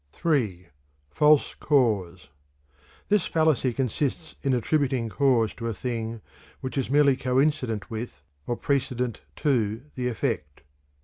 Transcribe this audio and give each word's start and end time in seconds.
III. 0.25 0.65
False 1.11 1.53
Cause. 1.59 2.29
This 3.09 3.27
fallacy 3.27 3.71
consists 3.71 4.33
in 4.41 4.51
attributing 4.51 5.09
cause 5.09 5.53
to 5.53 5.67
a 5.67 5.75
thing 5.75 6.21
which 6.59 6.75
is 6.75 6.89
merely 6.89 7.15
coincident 7.15 7.91
with, 7.91 8.23
or 8.47 8.55
precedent 8.57 9.21
to, 9.35 9.83
the 9.93 10.07
effect. 10.07 10.61